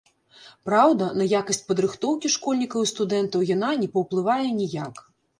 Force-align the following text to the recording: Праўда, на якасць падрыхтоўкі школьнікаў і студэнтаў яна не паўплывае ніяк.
Праўда, 0.67 1.09
на 1.21 1.25
якасць 1.39 1.59
падрыхтоўкі 1.67 2.31
школьнікаў 2.35 2.85
і 2.87 2.89
студэнтаў 2.93 3.43
яна 3.49 3.69
не 3.83 3.89
паўплывае 3.99 4.49
ніяк. 4.61 4.95